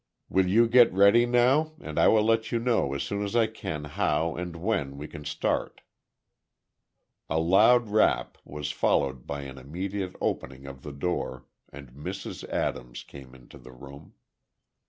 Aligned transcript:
Will 0.29 0.47
you 0.47 0.67
get 0.67 0.91
ready 0.91 1.27
now, 1.27 1.73
and 1.79 1.99
I 1.99 2.07
will 2.07 2.23
let 2.23 2.51
you 2.51 2.57
know 2.57 2.95
as 2.95 3.03
soon 3.03 3.23
as 3.23 3.35
I 3.35 3.45
can, 3.45 3.83
how 3.83 4.35
and 4.35 4.55
when 4.55 4.97
we 4.97 5.07
can 5.07 5.23
start." 5.25 5.81
A 7.29 7.37
loud 7.39 7.87
rap 7.87 8.39
was 8.43 8.71
followed 8.71 9.27
by 9.27 9.41
an 9.43 9.59
immediate 9.59 10.15
opening 10.19 10.65
of 10.65 10.81
the 10.81 10.91
door, 10.91 11.45
and 11.71 11.91
Mrs. 11.93 12.43
Adams 12.49 13.03
came 13.03 13.35
into 13.35 13.59
the 13.59 13.71
room. 13.73 14.15